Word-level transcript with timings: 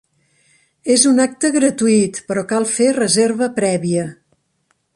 És 0.93 1.03
un 1.09 1.21
acte 1.25 1.51
gratuït, 1.57 2.17
però 2.31 2.45
cal 2.53 2.67
fer 2.71 2.89
reserva 2.97 3.51
prèvia. 3.61 4.07